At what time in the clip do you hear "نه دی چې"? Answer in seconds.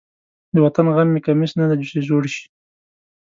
1.59-1.99